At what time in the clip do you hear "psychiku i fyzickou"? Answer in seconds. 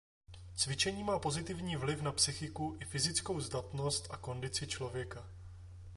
2.11-3.39